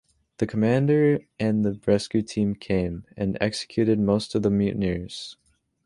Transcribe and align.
The 0.37 0.47
commander 0.47 1.19
and 1.39 1.63
the 1.63 1.79
rescue 1.85 2.23
team 2.23 2.55
came, 2.55 3.05
and 3.15 3.37
executed 3.39 3.99
most 3.99 4.33
of 4.33 4.41
the 4.41 4.49
mutineers. 4.49 5.37